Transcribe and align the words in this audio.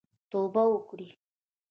توبه 0.31 0.63
وکړئ 0.73 1.09